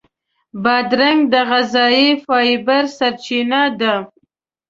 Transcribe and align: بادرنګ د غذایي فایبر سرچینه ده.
بادرنګ 0.63 1.19
د 1.33 1.35
غذایي 1.49 2.09
فایبر 2.25 2.83
سرچینه 2.97 3.61
ده. 3.79 3.95